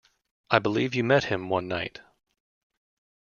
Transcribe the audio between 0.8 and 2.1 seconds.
you met him one night.